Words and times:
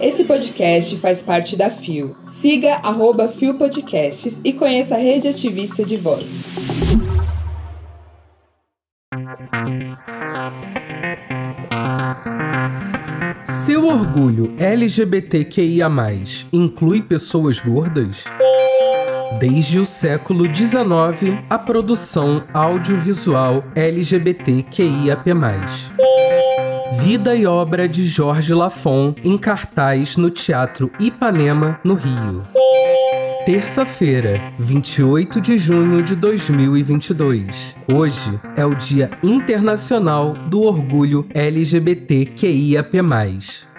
Esse 0.00 0.24
podcast 0.24 0.96
faz 0.96 1.22
parte 1.22 1.56
da 1.56 1.70
FIO. 1.70 2.16
Siga 2.24 2.74
arroba 2.82 3.28
FIO 3.28 3.54
Podcasts 3.54 4.40
e 4.44 4.52
conheça 4.52 4.96
a 4.96 4.98
rede 4.98 5.28
ativista 5.28 5.84
de 5.84 5.96
vozes. 5.96 6.56
Seu 13.44 13.86
orgulho 13.86 14.54
LGBTQIA+, 14.58 15.88
inclui 16.52 17.00
pessoas 17.00 17.60
gordas? 17.60 18.24
Desde 19.38 19.78
o 19.78 19.86
século 19.86 20.44
XIX, 20.44 21.44
a 21.48 21.58
produção 21.58 22.44
audiovisual 22.52 23.64
LGBTQIAP+. 23.74 25.32
Vida 26.98 27.34
e 27.34 27.46
obra 27.46 27.88
de 27.88 28.06
Jorge 28.06 28.52
Lafon 28.52 29.14
em 29.24 29.38
cartaz 29.38 30.16
no 30.16 30.30
Teatro 30.30 30.90
Ipanema, 30.98 31.80
no 31.84 31.94
Rio. 31.94 32.46
Terça-feira, 33.46 34.40
28 34.58 35.40
de 35.40 35.58
junho 35.58 36.02
de 36.02 36.14
2022. 36.14 37.76
Hoje 37.92 38.40
é 38.56 38.64
o 38.64 38.74
Dia 38.74 39.10
Internacional 39.22 40.32
do 40.32 40.62
Orgulho 40.62 41.26
LGBTQIAP+. 41.34 42.98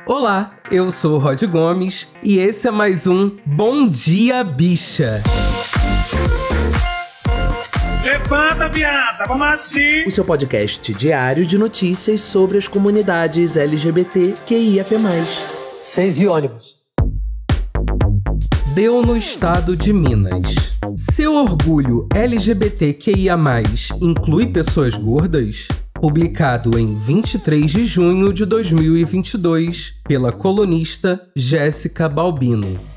Olá, 0.06 0.52
eu 0.70 0.92
sou 0.92 1.16
o 1.16 1.20
Rod 1.20 1.42
Gomes 1.44 2.08
e 2.22 2.38
esse 2.40 2.68
é 2.68 2.72
mais 2.72 3.08
um 3.08 3.32
Bom 3.46 3.88
Dia 3.88 4.44
Bicha. 4.44 5.22
Levanta, 8.34 8.68
viada, 8.68 9.26
vamos 9.28 9.46
assim. 9.46 10.06
O 10.08 10.10
seu 10.10 10.26
podcast 10.26 10.92
diário 10.92 11.46
de 11.46 11.56
notícias 11.56 12.22
sobre 12.22 12.58
as 12.58 12.68
comunidades 12.68 13.56
LGBT 13.56 14.34
QIAP+. 14.48 14.98
Seis 15.80 16.20
e 16.20 16.26
ônibus. 16.26 16.78
Deu 18.74 19.04
no 19.04 19.16
estado 19.16 19.78
de 19.78 19.94
Minas. 19.94 20.56
Seu 20.98 21.36
orgulho 21.36 22.10
LGBTQIA+, 22.12 23.38
inclui 24.02 24.48
pessoas 24.48 24.96
gordas? 24.96 25.68
Publicado 25.94 26.80
em 26.80 26.98
23 26.98 27.70
de 27.70 27.86
junho 27.86 28.34
de 28.34 28.46
2022 28.46 29.94
pela 30.08 30.32
colunista 30.32 31.22
Jéssica 31.36 32.10
Balbino. 32.10 32.93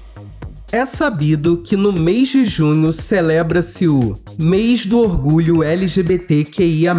É 0.73 0.85
sabido 0.85 1.59
que 1.59 1.77
no 1.77 1.93
mês 1.93 2.29
de 2.29 2.45
junho 2.45 2.93
celebra-se 2.93 3.87
o 3.87 4.17
Mês 4.37 4.85
do 4.85 4.99
Orgulho 4.99 5.63
LGBTQIA+, 5.63 6.95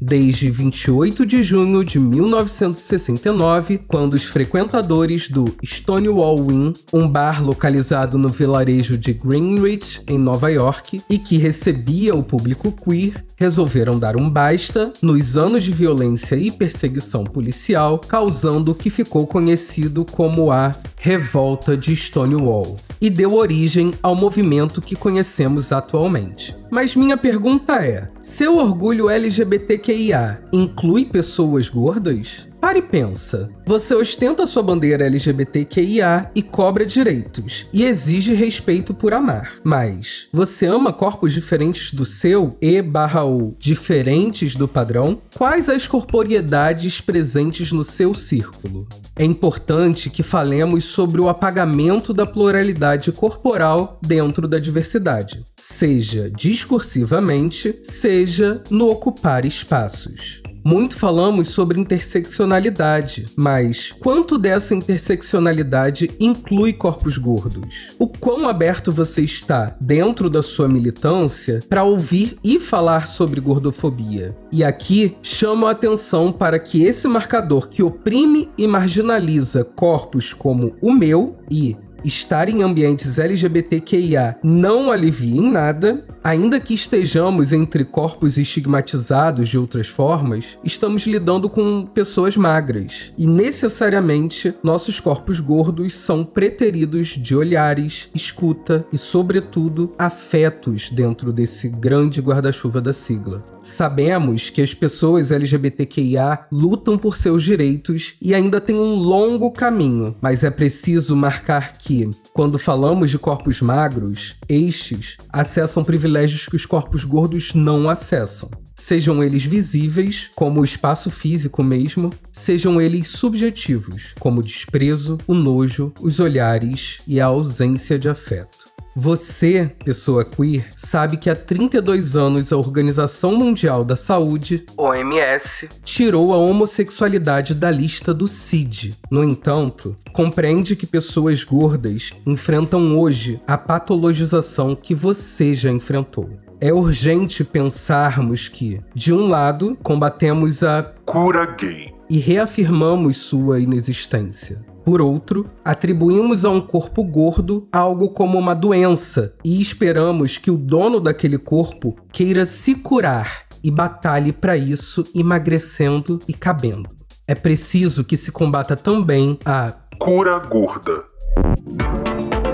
desde 0.00 0.50
28 0.50 1.26
de 1.26 1.42
junho 1.42 1.84
de 1.84 1.98
1969, 1.98 3.78
quando 3.86 4.14
os 4.14 4.24
frequentadores 4.24 5.28
do 5.28 5.54
Stonewall 5.62 6.50
Inn, 6.50 6.72
um 6.90 7.06
bar 7.06 7.44
localizado 7.44 8.16
no 8.16 8.30
vilarejo 8.30 8.96
de 8.96 9.12
Greenwich, 9.12 10.00
em 10.08 10.18
Nova 10.18 10.50
York, 10.50 11.02
e 11.10 11.18
que 11.18 11.36
recebia 11.36 12.14
o 12.14 12.22
público 12.22 12.72
queer, 12.72 13.22
resolveram 13.38 13.98
dar 13.98 14.16
um 14.16 14.28
basta 14.28 14.92
nos 15.00 15.36
anos 15.36 15.62
de 15.62 15.72
violência 15.72 16.34
e 16.34 16.50
perseguição 16.50 17.22
policial, 17.22 17.98
causando 18.00 18.72
o 18.72 18.74
que 18.74 18.90
ficou 18.90 19.26
conhecido 19.26 20.04
como 20.04 20.50
a 20.50 20.74
Revolta 20.96 21.76
de 21.76 21.94
Stonewall, 21.94 22.76
e 23.00 23.08
deu 23.08 23.34
origem 23.34 23.94
ao 24.02 24.16
movimento 24.16 24.82
que 24.82 24.96
conhecemos 24.96 25.70
atualmente. 25.70 26.56
Mas 26.68 26.96
minha 26.96 27.16
pergunta 27.16 27.76
é: 27.76 28.10
seu 28.20 28.56
orgulho 28.56 29.08
LGBTQIA 29.08 30.42
inclui 30.52 31.04
pessoas 31.04 31.68
gordas? 31.68 32.47
Pare 32.60 32.80
e 32.80 32.82
pensa. 32.82 33.48
Você 33.64 33.94
ostenta 33.94 34.46
sua 34.46 34.62
bandeira 34.62 35.06
LGBTQIA 35.06 36.30
e 36.34 36.42
cobra 36.42 36.84
direitos, 36.84 37.68
e 37.72 37.84
exige 37.84 38.34
respeito 38.34 38.92
por 38.92 39.14
amar. 39.14 39.54
Mas 39.62 40.26
você 40.32 40.66
ama 40.66 40.92
corpos 40.92 41.32
diferentes 41.32 41.92
do 41.92 42.04
seu 42.04 42.56
e 42.60 42.82
barra 42.82 43.22
ou 43.22 43.54
diferentes 43.58 44.56
do 44.56 44.66
padrão? 44.66 45.22
Quais 45.36 45.68
as 45.68 45.86
corporeidades 45.86 47.00
presentes 47.00 47.70
no 47.70 47.84
seu 47.84 48.12
círculo? 48.12 48.88
É 49.14 49.24
importante 49.24 50.10
que 50.10 50.22
falemos 50.22 50.84
sobre 50.84 51.20
o 51.20 51.28
apagamento 51.28 52.12
da 52.12 52.26
pluralidade 52.26 53.12
corporal 53.12 53.98
dentro 54.04 54.48
da 54.48 54.58
diversidade, 54.58 55.44
seja 55.56 56.30
discursivamente, 56.30 57.78
seja 57.82 58.62
no 58.70 58.90
ocupar 58.90 59.44
espaços. 59.44 60.42
Muito 60.64 60.96
falamos 60.96 61.48
sobre 61.48 61.80
interseccionalidade, 61.80 63.26
mas 63.36 63.92
quanto 64.00 64.38
dessa 64.38 64.74
interseccionalidade 64.74 66.10
inclui 66.18 66.72
corpos 66.72 67.16
gordos? 67.16 67.94
O 67.98 68.08
quão 68.08 68.48
aberto 68.48 68.90
você 68.90 69.22
está 69.22 69.76
dentro 69.80 70.28
da 70.28 70.42
sua 70.42 70.68
militância 70.68 71.62
para 71.68 71.84
ouvir 71.84 72.38
e 72.42 72.58
falar 72.58 73.06
sobre 73.06 73.40
gordofobia? 73.40 74.36
E 74.52 74.64
aqui 74.64 75.16
chamo 75.22 75.66
a 75.66 75.70
atenção 75.70 76.32
para 76.32 76.58
que 76.58 76.82
esse 76.84 77.06
marcador 77.06 77.68
que 77.68 77.82
oprime 77.82 78.50
e 78.58 78.66
marginaliza 78.66 79.64
corpos 79.64 80.32
como 80.32 80.74
o 80.82 80.92
meu 80.92 81.36
e 81.50 81.76
estar 82.04 82.48
em 82.48 82.62
ambientes 82.62 83.18
LGBTQIA 83.18 84.38
não 84.42 84.90
alivia 84.90 85.40
em 85.40 85.50
nada, 85.50 86.04
ainda 86.22 86.58
que 86.58 86.74
estejamos 86.74 87.52
entre 87.52 87.84
corpos 87.84 88.36
estigmatizados 88.36 89.48
de 89.48 89.58
outras 89.58 89.88
formas, 89.88 90.58
estamos 90.64 91.06
lidando 91.06 91.48
com 91.48 91.86
pessoas 91.86 92.36
magras 92.36 93.12
e 93.16 93.26
necessariamente 93.26 94.54
nossos 94.62 95.00
corpos 95.00 95.40
gordos 95.40 95.94
são 95.94 96.24
preteridos 96.24 97.08
de 97.08 97.34
olhares, 97.36 98.08
escuta 98.14 98.84
e, 98.92 98.98
sobretudo, 98.98 99.92
afetos 99.98 100.90
dentro 100.90 101.32
desse 101.32 101.68
grande 101.68 102.20
guarda-chuva 102.20 102.80
da 102.80 102.92
sigla. 102.92 103.44
Sabemos 103.60 104.48
que 104.48 104.62
as 104.62 104.72
pessoas 104.72 105.30
LGBTQIA 105.30 106.46
lutam 106.50 106.96
por 106.96 107.16
seus 107.16 107.44
direitos 107.44 108.14
e 108.20 108.34
ainda 108.34 108.60
tem 108.60 108.76
um 108.76 108.94
longo 108.94 109.50
caminho, 109.50 110.16
mas 110.22 110.42
é 110.42 110.50
preciso 110.50 111.14
marcar 111.14 111.76
que, 111.76 112.10
quando 112.32 112.58
falamos 112.58 113.10
de 113.10 113.18
corpos 113.18 113.60
magros, 113.60 114.36
estes 114.48 115.18
acessam 115.30 115.84
privilégios 115.84 116.07
que 116.48 116.56
os 116.56 116.66
corpos 116.66 117.04
gordos 117.04 117.54
não 117.54 117.88
acessam. 117.88 118.50
Sejam 118.74 119.22
eles 119.22 119.44
visíveis, 119.44 120.30
como 120.36 120.60
o 120.60 120.64
espaço 120.64 121.10
físico 121.10 121.64
mesmo, 121.64 122.12
sejam 122.30 122.80
eles 122.80 123.08
subjetivos, 123.08 124.14
como 124.20 124.40
o 124.40 124.42
desprezo, 124.42 125.18
o 125.26 125.34
nojo, 125.34 125.92
os 126.00 126.20
olhares 126.20 126.98
e 127.06 127.20
a 127.20 127.26
ausência 127.26 127.98
de 127.98 128.08
afeto. 128.08 128.67
Você, 129.00 129.70
pessoa 129.84 130.24
queer, 130.24 130.72
sabe 130.74 131.18
que 131.18 131.30
há 131.30 131.36
32 131.36 132.16
anos 132.16 132.52
a 132.52 132.56
Organização 132.56 133.36
Mundial 133.36 133.84
da 133.84 133.94
Saúde, 133.94 134.66
OMS, 134.76 135.68
tirou 135.84 136.34
a 136.34 136.36
homossexualidade 136.36 137.54
da 137.54 137.70
lista 137.70 138.12
do 138.12 138.26
CID. 138.26 138.98
No 139.08 139.22
entanto, 139.22 139.96
compreende 140.12 140.74
que 140.74 140.84
pessoas 140.84 141.44
gordas 141.44 142.10
enfrentam 142.26 142.98
hoje 142.98 143.40
a 143.46 143.56
patologização 143.56 144.74
que 144.74 144.96
você 144.96 145.54
já 145.54 145.70
enfrentou. 145.70 146.30
É 146.60 146.72
urgente 146.72 147.44
pensarmos 147.44 148.48
que, 148.48 148.80
de 148.96 149.14
um 149.14 149.28
lado, 149.28 149.78
combatemos 149.80 150.64
a 150.64 150.82
cura 151.06 151.46
gay 151.54 151.94
e 152.10 152.18
reafirmamos 152.18 153.18
sua 153.18 153.60
inexistência. 153.60 154.66
Por 154.88 155.02
outro, 155.02 155.44
atribuímos 155.62 156.46
a 156.46 156.48
um 156.48 156.62
corpo 156.62 157.04
gordo 157.04 157.68
algo 157.70 158.08
como 158.08 158.38
uma 158.38 158.54
doença 158.54 159.34
e 159.44 159.60
esperamos 159.60 160.38
que 160.38 160.50
o 160.50 160.56
dono 160.56 160.98
daquele 160.98 161.36
corpo 161.36 161.94
queira 162.10 162.46
se 162.46 162.74
curar 162.74 163.42
e 163.62 163.70
batalhe 163.70 164.32
para 164.32 164.56
isso, 164.56 165.04
emagrecendo 165.14 166.22
e 166.26 166.32
cabendo. 166.32 166.88
É 167.26 167.34
preciso 167.34 168.02
que 168.02 168.16
se 168.16 168.32
combata 168.32 168.74
também 168.74 169.38
a 169.44 169.74
cura 169.98 170.38
gorda. 170.38 171.04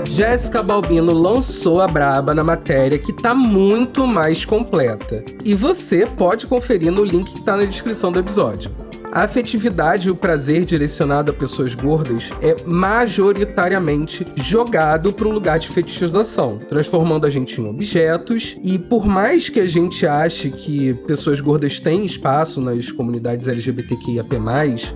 Jéssica 0.03 0.61
Balbino 0.61 1.13
lançou 1.13 1.79
a 1.79 1.87
Braba 1.87 2.33
na 2.33 2.43
matéria 2.43 2.99
que 2.99 3.13
tá 3.13 3.33
muito 3.33 4.05
mais 4.05 4.43
completa. 4.43 5.23
E 5.45 5.53
você 5.55 6.05
pode 6.05 6.47
conferir 6.47 6.91
no 6.91 7.05
link 7.05 7.33
que 7.33 7.43
tá 7.43 7.55
na 7.55 7.63
descrição 7.63 8.11
do 8.11 8.19
episódio. 8.19 8.71
A 9.15 9.23
afetividade 9.23 10.09
e 10.09 10.11
o 10.11 10.15
prazer 10.15 10.65
direcionado 10.65 11.31
a 11.31 11.33
pessoas 11.33 11.73
gordas 11.73 12.33
é 12.41 12.53
majoritariamente 12.65 14.27
jogado 14.35 15.13
para 15.13 15.25
um 15.25 15.31
lugar 15.31 15.57
de 15.57 15.69
fetichização, 15.69 16.59
transformando 16.67 17.25
a 17.25 17.29
gente 17.29 17.61
em 17.61 17.65
objetos. 17.65 18.57
E 18.61 18.77
por 18.77 19.05
mais 19.05 19.47
que 19.47 19.61
a 19.61 19.69
gente 19.69 20.05
ache 20.05 20.51
que 20.51 20.93
pessoas 21.07 21.39
gordas 21.39 21.79
têm 21.79 22.03
espaço 22.03 22.59
nas 22.59 22.91
comunidades 22.91 23.47
LGBTQIAP+, 23.47 24.35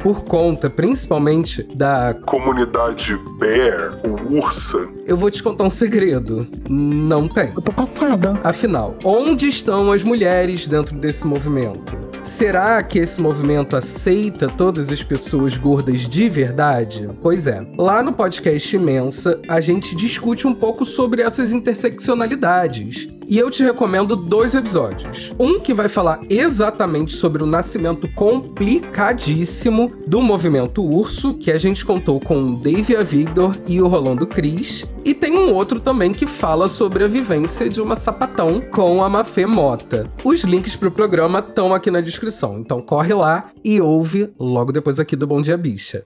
por 0.04 0.25
conta 0.25 0.69
principalmente 0.69 1.63
da 1.74 2.13
comunidade 2.25 3.18
bear, 3.39 4.01
ou 4.04 4.39
ursa, 4.39 4.86
eu 5.07 5.16
vou 5.16 5.31
te 5.31 5.42
contar 5.42 5.63
um 5.63 5.69
segredo. 5.69 6.45
Não 6.69 7.25
tem. 7.25 7.54
Eu 7.56 7.62
tô 7.62 7.71
passada. 7.71 8.38
Afinal, 8.44 8.98
onde 9.01 9.48
estão 9.48 9.94
as 9.94 10.04
mulheres 10.04 10.68
dentro 10.68 10.94
desse 10.98 11.25
movimento? 11.25 12.08
Será 12.30 12.81
que 12.84 13.00
esse 13.00 13.20
movimento 13.20 13.76
aceita 13.76 14.48
todas 14.48 14.92
as 14.92 15.02
pessoas 15.02 15.58
gordas 15.58 16.08
de 16.08 16.30
verdade? 16.30 17.10
Pois 17.24 17.48
é, 17.48 17.66
lá 17.76 18.04
no 18.04 18.14
podcast 18.14 18.76
Imensa, 18.76 19.42
a 19.50 19.60
gente 19.60 19.96
discute 19.96 20.46
um 20.46 20.54
pouco 20.54 20.86
sobre 20.86 21.24
essas 21.24 21.52
interseccionalidades 21.52 23.10
e 23.30 23.38
eu 23.38 23.52
te 23.52 23.62
recomendo 23.62 24.16
dois 24.16 24.56
episódios. 24.56 25.34
Um 25.40 25.60
que 25.60 25.72
vai 25.72 25.88
falar 25.88 26.20
exatamente 26.28 27.14
sobre 27.14 27.44
o 27.44 27.46
nascimento 27.46 28.08
complicadíssimo 28.14 29.94
do 30.08 30.20
movimento 30.20 30.84
urso, 30.84 31.36
que 31.36 31.52
a 31.52 31.60
gente 31.60 31.86
contou 31.86 32.20
com 32.20 32.44
o 32.44 32.56
Dave 32.56 32.96
Avigdor 32.96 33.56
e 33.68 33.80
o 33.80 33.88
Rolando 33.88 34.26
Cris. 34.26 34.84
E 35.06 35.14
tem 35.14 35.38
um 35.38 35.54
outro 35.54 35.80
também 35.80 36.12
que 36.12 36.26
fala 36.26 36.68
sobre 36.68 37.04
a 37.04 37.08
vivência 37.08 37.70
de 37.70 37.80
uma 37.80 37.96
sapatão 37.96 38.60
com 38.60 39.04
a 39.04 39.10
Mafê 39.10 39.46
Mota. 39.46 40.12
Os 40.24 40.42
links 40.42 40.76
pro 40.76 40.92
programa 40.92 41.40
estão 41.40 41.74
aqui 41.74 41.92
na 41.92 42.02
descrição, 42.02 42.58
então 42.58 42.81
corre 42.81 43.14
lá 43.14 43.52
e 43.64 43.80
ouve 43.80 44.34
logo 44.40 44.72
depois 44.72 45.00
aqui 45.00 45.16
do 45.16 45.28
Bom 45.28 45.42
Dia 45.42 45.58
Bicha. 45.58 46.04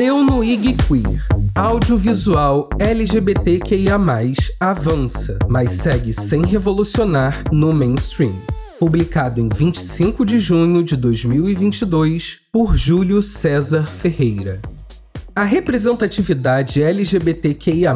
Deu 0.00 0.24
no 0.24 0.42
IG 0.42 0.76
Queer. 0.88 1.22
Audiovisual 1.54 2.70
LGBTQIA+, 2.78 3.98
avança, 4.58 5.38
mas 5.46 5.72
segue 5.72 6.14
sem 6.14 6.40
revolucionar 6.40 7.44
no 7.52 7.70
mainstream. 7.70 8.32
Publicado 8.78 9.42
em 9.42 9.50
25 9.50 10.24
de 10.24 10.38
junho 10.38 10.82
de 10.82 10.96
2022 10.96 12.38
por 12.50 12.78
Júlio 12.78 13.20
César 13.20 13.86
Ferreira. 13.86 14.62
A 15.34 15.44
representatividade 15.44 16.82
LGBTQIA, 16.82 17.94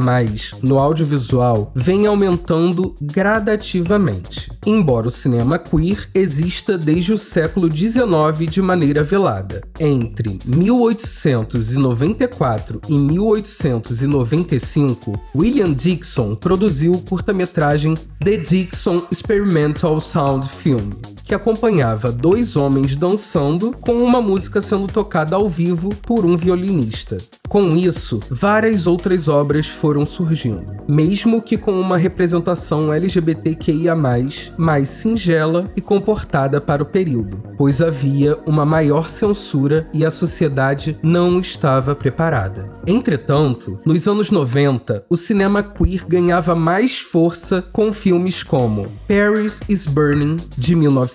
no 0.63 0.79
audiovisual, 0.79 1.71
vem 1.75 2.07
aumentando 2.07 2.97
gradativamente, 3.01 4.51
embora 4.65 5.09
o 5.09 5.11
cinema 5.11 5.59
queer 5.59 6.09
exista 6.15 6.79
desde 6.79 7.13
o 7.13 7.19
século 7.19 7.69
XIX 7.71 8.49
de 8.49 8.63
maneira 8.63 9.03
velada. 9.03 9.61
Entre 9.79 10.41
1894 10.45 12.81
e 12.89 12.95
1895, 12.95 15.21
William 15.35 15.73
Dixon 15.73 16.35
produziu 16.35 16.93
o 16.93 17.03
curta-metragem 17.03 17.95
The 18.25 18.37
Dixon 18.37 19.03
Experimental 19.11 20.01
Sound 20.01 20.49
Film, 20.49 20.91
acompanhava 21.35 22.11
dois 22.11 22.57
homens 22.57 22.97
dançando 22.97 23.73
com 23.81 24.03
uma 24.03 24.21
música 24.21 24.61
sendo 24.61 24.87
tocada 24.87 25.37
ao 25.37 25.49
vivo 25.49 25.91
por 26.03 26.25
um 26.25 26.37
violinista. 26.37 27.19
Com 27.49 27.77
isso, 27.77 28.19
várias 28.31 28.87
outras 28.87 29.29
obras 29.29 29.67
foram 29.67 30.05
surgindo, 30.05 30.75
mesmo 30.89 31.41
que 31.41 31.57
com 31.57 31.79
uma 31.79 31.97
representação 31.97 32.93
LGBTQIA, 32.93 33.95
mais 33.95 34.89
singela 34.89 35.71
e 35.77 35.81
comportada 35.81 36.61
para 36.61 36.83
o 36.83 36.87
período, 36.87 37.43
pois 37.57 37.81
havia 37.81 38.37
uma 38.47 38.65
maior 38.65 39.09
censura 39.09 39.89
e 39.93 40.05
a 40.05 40.11
sociedade 40.11 40.99
não 41.03 41.39
estava 41.39 41.95
preparada. 41.95 42.69
Entretanto, 42.87 43.79
nos 43.85 44.09
anos 44.09 44.31
90, 44.31 45.05
o 45.09 45.17
cinema 45.17 45.63
queer 45.63 46.05
ganhava 46.07 46.55
mais 46.55 46.99
força 46.99 47.63
com 47.73 47.93
filmes 47.93 48.43
como 48.43 48.89
Paris 49.07 49.61
is 49.69 49.87
Burning, 49.87 50.37
de 50.57 50.75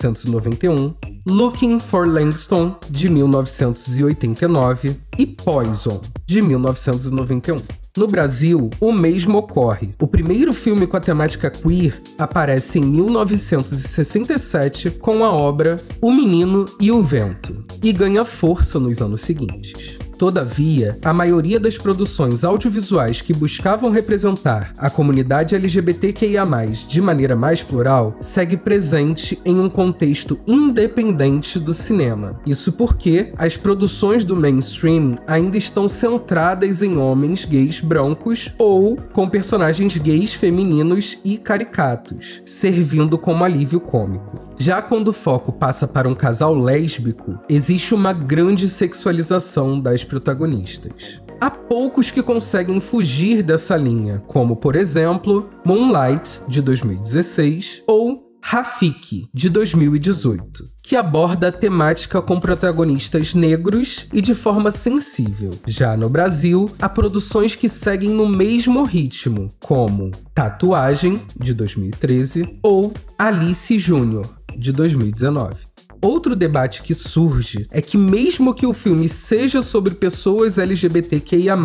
1991, 0.10 0.94
Looking 1.28 1.80
for 1.80 2.08
Langston, 2.08 2.76
de 2.90 3.10
1989, 3.10 4.98
e 5.18 5.26
Poison, 5.26 6.02
de 6.26 6.42
1991. 6.42 7.62
No 7.98 8.08
Brasil, 8.08 8.70
o 8.80 8.94
mesmo 8.94 9.38
ocorre. 9.38 9.94
O 10.00 10.08
primeiro 10.08 10.54
filme 10.54 10.88
com 10.88 10.98
a 10.98 11.02
temática 11.02 11.52
queer 11.52 12.02
aparece 12.18 12.80
em 12.80 12.84
1967 12.84 14.92
com 14.92 15.24
a 15.24 15.32
obra 15.32 15.82
O 16.02 16.12
Menino 16.12 16.66
e 16.80 16.92
o 16.92 17.04
Vento, 17.04 17.66
e 17.84 17.92
ganha 17.92 18.24
força 18.24 18.80
nos 18.80 19.02
anos 19.02 19.20
seguintes. 19.22 19.98
Todavia, 20.20 20.98
a 21.02 21.14
maioria 21.14 21.58
das 21.62 21.78
produções 21.78 22.44
audiovisuais 22.44 23.22
que 23.22 23.32
buscavam 23.32 23.90
representar 23.90 24.74
a 24.78 24.90
comunidade 24.90 25.56
LGBTQIA, 25.56 26.46
de 26.90 27.02
maneira 27.02 27.38
mais 27.38 27.64
plural, 27.64 28.14
segue 28.20 28.58
presente 28.58 29.40
em 29.46 29.58
um 29.58 29.70
contexto 29.70 30.38
independente 30.46 31.58
do 31.58 31.74
cinema. 31.74 32.38
Isso 32.46 32.74
porque 32.74 33.32
as 33.38 33.56
produções 33.56 34.26
do 34.26 34.36
mainstream 34.36 35.18
ainda 35.26 35.58
estão 35.58 35.88
centradas 35.88 36.84
em 36.84 36.98
homens 36.98 37.46
gays 37.46 37.80
brancos 37.80 38.54
ou 38.58 38.98
com 39.14 39.26
personagens 39.26 39.98
gays 39.98 40.34
femininos 40.34 41.18
e 41.24 41.38
caricatos, 41.38 42.42
servindo 42.46 43.18
como 43.18 43.46
alívio 43.46 43.80
cômico. 43.80 44.50
Já 44.58 44.82
quando 44.82 45.08
o 45.08 45.14
foco 45.14 45.54
passa 45.54 45.88
para 45.88 46.10
um 46.10 46.14
casal 46.14 46.54
lésbico, 46.54 47.40
existe 47.48 47.96
uma 47.96 48.12
grande 48.12 48.68
sexualização 48.70 49.80
das 49.80 50.04
protagonistas. 50.10 51.22
Há 51.40 51.50
poucos 51.50 52.12
que 52.12 52.22
conseguem 52.22 52.82
fugir 52.82 53.42
dessa 53.42 53.78
linha, 53.78 54.22
como 54.28 54.58
por 54.58 54.76
exemplo 54.76 55.50
Moonlight, 55.64 56.42
de 56.50 56.62
2016, 56.62 57.84
ou 57.88 58.28
Rafiki, 58.42 59.30
de 59.34 59.50
2018, 59.50 60.64
que 60.82 60.96
aborda 60.96 61.50
a 61.50 61.52
temática 61.52 62.22
com 62.22 62.40
protagonistas 62.40 63.34
negros 63.34 64.08
e 64.12 64.22
de 64.22 64.34
forma 64.34 64.72
sensível. 64.72 65.58
Já 65.68 65.96
no 65.96 66.10
Brasil, 66.10 66.72
há 66.80 66.90
produções 66.90 67.56
que 67.56 67.70
seguem 67.70 68.10
no 68.10 68.28
mesmo 68.28 68.84
ritmo, 68.84 69.54
como 69.60 70.12
Tatuagem, 70.34 71.22
de 71.38 71.54
2013, 71.54 72.60
ou 72.64 72.94
Alice 73.18 73.78
Júnior, 73.78 74.28
de 74.58 74.72
2019. 74.72 75.69
Outro 76.02 76.36
debate 76.36 76.82
que 76.82 76.94
surge 76.94 77.68
é 77.70 77.82
que, 77.82 77.98
mesmo 77.98 78.54
que 78.54 78.66
o 78.66 78.74
filme 78.74 79.10
seja 79.10 79.62
sobre 79.62 79.96
pessoas 79.96 80.58
LGBTQIA, 80.58 81.58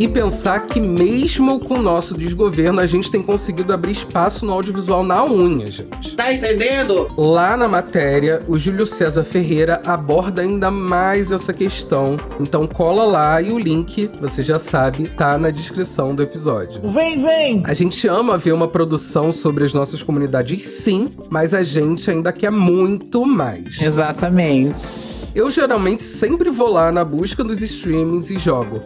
E 0.00 0.08
pensar 0.08 0.64
que 0.64 0.80
mesmo 0.80 1.60
com 1.60 1.74
o 1.74 1.82
nosso 1.82 2.16
desgoverno, 2.16 2.80
a 2.80 2.86
gente 2.86 3.10
tem 3.10 3.22
conseguido 3.22 3.70
abrir 3.70 3.92
espaço 3.92 4.46
no 4.46 4.52
audiovisual 4.54 5.02
na 5.02 5.22
unha, 5.22 5.66
gente. 5.66 6.16
Tá 6.16 6.32
entendendo? 6.32 7.12
Lá 7.18 7.54
na 7.54 7.68
matéria, 7.68 8.42
o 8.48 8.56
Júlio 8.56 8.86
César 8.86 9.24
Ferreira 9.24 9.82
aborda 9.84 10.40
ainda 10.40 10.70
mais 10.70 11.30
essa 11.30 11.52
questão. 11.52 12.16
Então 12.40 12.66
cola 12.66 13.04
lá 13.04 13.42
e 13.42 13.52
o 13.52 13.58
link, 13.58 14.10
você 14.18 14.42
já 14.42 14.58
sabe, 14.58 15.06
tá 15.06 15.36
na 15.36 15.50
descrição 15.50 16.14
do 16.14 16.22
episódio. 16.22 16.80
Vem, 16.90 17.22
vem! 17.22 17.62
A 17.66 17.74
gente 17.74 18.08
ama 18.08 18.38
ver 18.38 18.54
uma 18.54 18.68
produção 18.68 19.30
sobre 19.30 19.64
as 19.64 19.74
nossas 19.74 20.02
comunidades, 20.02 20.62
sim, 20.62 21.10
mas 21.28 21.52
a 21.52 21.62
gente 21.62 22.10
ainda 22.10 22.32
quer 22.32 22.50
muito 22.50 23.26
mais. 23.26 23.82
Exatamente. 23.82 25.30
Eu 25.34 25.50
geralmente 25.50 26.02
sempre 26.02 26.48
vou 26.48 26.70
lá 26.70 26.90
na 26.90 27.04
busca 27.04 27.44
dos 27.44 27.60
streamings 27.60 28.30
e 28.30 28.38
jogo 28.38 28.80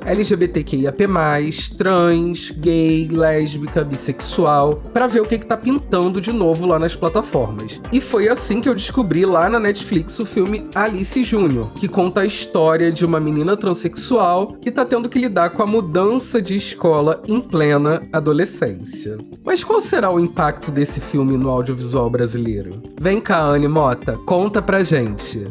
LGBTQIAP+, 1.05 1.77
trans, 1.77 2.51
gay, 2.51 3.09
lésbica, 3.09 3.85
bissexual, 3.85 4.77
pra 4.93 5.07
ver 5.07 5.21
o 5.21 5.27
que 5.27 5.39
que 5.39 5.47
tá 5.47 5.57
pintando 5.57 6.21
de 6.21 6.33
novo 6.33 6.67
lá 6.67 6.79
nas 6.79 6.97
plataformas. 6.97 7.81
E 7.93 8.01
foi 8.01 8.29
assim 8.29 8.61
que 8.61 8.69
eu 8.69 8.75
descobri 8.75 9.25
lá 9.25 9.49
na 9.49 9.61
Netflix 9.61 10.19
o 10.19 10.27
filme 10.27 10.69
Alice 10.75 11.23
Júnior, 11.23 11.73
que 11.75 11.89
conta 11.89 12.23
a 12.23 12.27
história 12.27 12.91
de 12.91 13.05
uma 13.05 13.21
menina 13.21 13.57
transexual 13.57 14.55
que 14.61 14.71
tá 14.71 14.85
tendo 14.85 15.09
que 15.09 15.19
lidar 15.19 15.51
com 15.51 15.63
a 15.63 15.67
mudança 15.67 16.41
de 16.41 16.57
escola 16.57 17.23
em 17.29 17.41
plena 17.41 18.07
adolescência. 18.13 19.19
Mas 19.45 19.63
qual 19.63 19.81
será 19.81 20.11
o 20.11 20.21
impacto 20.21 20.71
desse 20.71 21.01
filme 21.01 21.37
no 21.37 21.51
audiovisual 21.51 22.09
brasileiro? 22.09 22.83
Vem 23.01 23.21
cá, 23.21 23.41
Anne 23.41 23.69
Mota, 23.69 24.19
conta 24.25 24.63
pra 24.63 24.83
gente. 24.83 25.47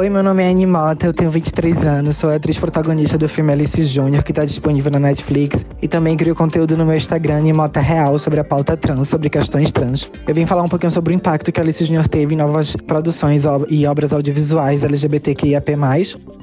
Oi, 0.00 0.08
meu 0.08 0.22
nome 0.22 0.42
é 0.42 0.48
Annie 0.48 0.64
Mota, 0.64 1.04
eu 1.04 1.12
tenho 1.12 1.28
23 1.28 1.84
anos, 1.84 2.16
sou 2.16 2.30
atriz 2.30 2.58
protagonista 2.58 3.18
do 3.18 3.28
filme 3.28 3.52
Alice 3.52 3.84
Júnior, 3.84 4.24
que 4.24 4.32
está 4.32 4.46
disponível 4.46 4.90
na 4.90 4.98
Netflix, 4.98 5.62
e 5.82 5.86
também 5.86 6.16
crio 6.16 6.34
conteúdo 6.34 6.74
no 6.74 6.86
meu 6.86 6.96
Instagram, 6.96 7.40
Annie 7.40 7.52
Mota 7.52 7.80
Real, 7.80 8.16
sobre 8.16 8.40
a 8.40 8.44
pauta 8.44 8.78
trans, 8.78 9.08
sobre 9.10 9.28
questões 9.28 9.70
trans. 9.70 10.10
Eu 10.26 10.34
vim 10.34 10.46
falar 10.46 10.62
um 10.62 10.70
pouquinho 10.70 10.90
sobre 10.90 11.12
o 11.12 11.16
impacto 11.16 11.52
que 11.52 11.60
Alice 11.60 11.84
Júnior 11.84 12.08
teve 12.08 12.32
em 12.34 12.38
novas 12.38 12.74
produções 12.76 13.42
e 13.68 13.86
obras 13.86 14.10
audiovisuais 14.14 14.82
LGBTQIAP+. 14.82 15.76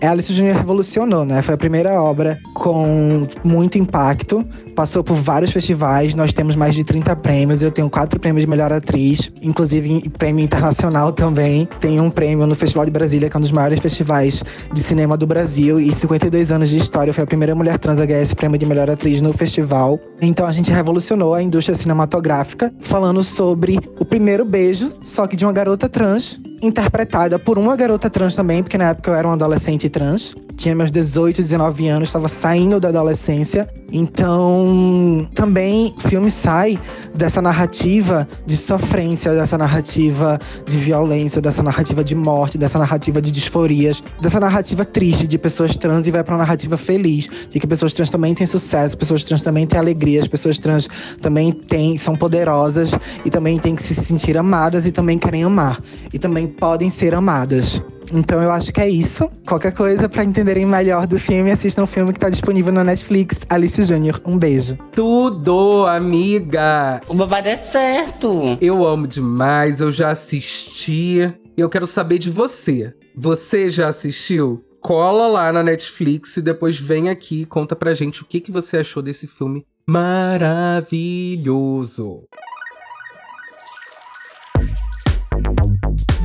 A 0.03 0.11
Alice 0.11 0.31
Júnior 0.31 0.57
revolucionou, 0.57 1.25
né? 1.25 1.41
Foi 1.41 1.55
a 1.55 1.57
primeira 1.57 1.99
obra 1.99 2.37
com 2.53 3.25
muito 3.43 3.79
impacto, 3.79 4.45
passou 4.75 5.03
por 5.03 5.15
vários 5.15 5.49
festivais, 5.49 6.13
nós 6.13 6.31
temos 6.31 6.55
mais 6.55 6.75
de 6.75 6.83
30 6.83 7.15
prêmios, 7.15 7.63
eu 7.63 7.71
tenho 7.71 7.89
quatro 7.89 8.19
prêmios 8.19 8.45
de 8.45 8.47
melhor 8.47 8.71
atriz, 8.71 9.31
inclusive 9.41 10.07
prêmio 10.11 10.45
internacional 10.45 11.11
também. 11.13 11.67
Tenho 11.79 12.03
um 12.03 12.11
prêmio 12.11 12.45
no 12.45 12.53
Festival 12.53 12.85
de 12.85 12.91
Brasília, 12.91 13.27
que 13.27 13.35
é 13.35 13.39
um 13.39 13.46
dos 13.47 13.51
maiores 13.51 13.79
festivais 13.79 14.43
de 14.73 14.79
cinema 14.81 15.15
do 15.15 15.25
Brasil 15.25 15.79
e 15.79 15.93
52 15.93 16.51
anos 16.51 16.69
de 16.69 16.77
história. 16.77 17.13
Foi 17.13 17.23
a 17.23 17.27
primeira 17.27 17.55
mulher 17.55 17.79
trans 17.79 17.99
a 17.99 18.05
ganhar 18.05 18.21
esse 18.21 18.35
prêmio 18.35 18.57
de 18.57 18.65
melhor 18.65 18.89
atriz 18.89 19.21
no 19.21 19.31
festival. 19.31 19.99
Então 20.21 20.45
a 20.45 20.51
gente 20.51 20.71
revolucionou 20.71 21.33
a 21.33 21.41
indústria 21.41 21.75
cinematográfica 21.75 22.73
falando 22.81 23.23
sobre 23.23 23.79
o 23.99 24.05
primeiro 24.05 24.43
beijo, 24.43 24.91
só 25.03 25.25
que 25.25 25.35
de 25.35 25.45
uma 25.45 25.53
garota 25.53 25.87
trans, 25.87 26.39
interpretada 26.61 27.37
por 27.37 27.57
uma 27.57 27.75
garota 27.75 28.09
trans 28.09 28.35
também, 28.35 28.63
porque 28.63 28.77
na 28.77 28.89
época 28.89 29.11
eu 29.11 29.15
era 29.15 29.27
um 29.27 29.31
adolescente 29.31 29.89
trans. 29.89 30.35
Tinha 30.55 30.73
meus 30.73 30.89
18, 30.89 31.41
19 31.41 31.87
anos, 31.87 32.09
estava 32.09 32.27
saindo 32.27 32.79
da 32.79 32.89
adolescência. 32.89 33.69
Então, 33.91 35.29
também 35.33 35.93
o 35.97 36.09
filme 36.09 36.31
sai 36.31 36.79
dessa 37.13 37.41
narrativa 37.41 38.27
de 38.45 38.57
sofrência, 38.57 39.33
dessa 39.33 39.57
narrativa 39.57 40.39
de 40.65 40.77
violência, 40.77 41.41
dessa 41.41 41.61
narrativa 41.61 42.03
de 42.03 42.15
morte, 42.15 42.57
dessa 42.57 42.79
narrativa 42.79 43.21
de 43.21 43.31
disforias, 43.31 44.03
dessa 44.19 44.39
narrativa 44.39 44.83
triste 44.83 45.27
de 45.27 45.37
pessoas 45.37 45.75
trans 45.77 46.07
e 46.07 46.11
vai 46.11 46.23
para 46.23 46.33
uma 46.33 46.39
narrativa 46.39 46.75
feliz, 46.75 47.29
de 47.49 47.59
que 47.59 47.67
pessoas 47.67 47.93
trans 47.93 48.09
também 48.09 48.33
têm 48.33 48.47
sucesso, 48.47 48.97
pessoas 48.97 49.23
trans 49.23 49.41
também 49.41 49.65
têm 49.67 49.79
alegria, 49.79 50.21
as 50.21 50.27
pessoas 50.27 50.57
trans 50.57 50.87
também 51.21 51.51
têm, 51.51 51.97
são 51.97 52.15
poderosas 52.15 52.91
e 53.23 53.29
também 53.29 53.57
têm 53.57 53.75
que 53.75 53.83
se 53.83 53.93
sentir 53.93 54.37
amadas 54.37 54.85
e 54.85 54.91
também 54.91 55.19
querem 55.19 55.43
amar 55.43 55.79
e 56.11 56.19
também 56.19 56.46
podem 56.47 56.89
ser 56.89 57.13
amadas. 57.13 57.81
Então 58.11 58.41
eu 58.41 58.51
acho 58.51 58.71
que 58.71 58.79
é 58.81 58.89
isso. 58.89 59.29
Qualquer 59.45 59.73
coisa 59.73 60.07
para 60.07 60.23
entenderem 60.23 60.65
melhor 60.65 61.05
do 61.07 61.19
filme, 61.19 61.51
assistam 61.51 61.83
o 61.83 61.87
filme 61.87 62.13
que 62.13 62.19
tá 62.19 62.29
disponível 62.29 62.71
na 62.71 62.83
Netflix, 62.83 63.37
Alice 63.49 63.83
Júnior. 63.83 64.21
Um 64.25 64.37
beijo. 64.37 64.77
Tudo, 64.93 65.85
amiga! 65.85 67.01
O 67.07 67.13
babado 67.13 67.49
é 67.49 67.57
certo! 67.57 68.57
Eu 68.61 68.85
amo 68.85 69.07
demais, 69.07 69.81
eu 69.81 69.91
já 69.91 70.11
assisti. 70.11 71.33
E 71.57 71.61
eu 71.61 71.69
quero 71.69 71.87
saber 71.87 72.17
de 72.19 72.29
você. 72.29 72.93
Você 73.15 73.69
já 73.69 73.89
assistiu? 73.89 74.63
Cola 74.79 75.27
lá 75.27 75.51
na 75.51 75.63
Netflix 75.63 76.37
e 76.37 76.41
depois 76.41 76.79
vem 76.79 77.09
aqui 77.09 77.41
e 77.41 77.45
conta 77.45 77.75
pra 77.75 77.93
gente 77.93 78.21
o 78.21 78.25
que, 78.25 78.39
que 78.39 78.51
você 78.51 78.77
achou 78.77 79.03
desse 79.03 79.27
filme 79.27 79.65
maravilhoso. 79.85 80.87